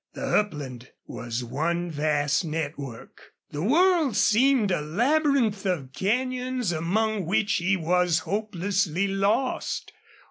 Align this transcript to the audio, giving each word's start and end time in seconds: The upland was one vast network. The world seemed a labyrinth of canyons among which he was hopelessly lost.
The 0.13 0.25
upland 0.25 0.89
was 1.05 1.43
one 1.43 1.91
vast 1.91 2.43
network. 2.43 3.33
The 3.51 3.61
world 3.61 4.17
seemed 4.17 4.71
a 4.71 4.81
labyrinth 4.81 5.63
of 5.67 5.93
canyons 5.93 6.71
among 6.71 7.27
which 7.27 7.57
he 7.57 7.77
was 7.77 8.17
hopelessly 8.25 9.07
lost. 9.07 9.93